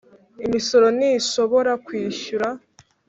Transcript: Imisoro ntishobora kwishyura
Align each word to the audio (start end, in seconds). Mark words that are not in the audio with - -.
Imisoro 0.45 0.87
ntishobora 0.97 1.71
kwishyura 1.85 2.47